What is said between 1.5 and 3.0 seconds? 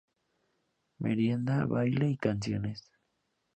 baile y canciones.